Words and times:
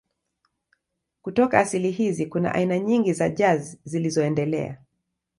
Kutoka 1.21 1.59
asili 1.59 1.91
hizi 1.91 2.25
kuna 2.25 2.53
aina 2.55 2.79
nyingi 2.79 3.13
za 3.13 3.29
jazz 3.29 3.75
zilizoendelea. 3.85 4.77